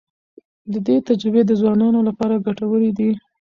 [0.71, 3.09] د ده تجربې د ځوانانو لپاره ګټورې دي.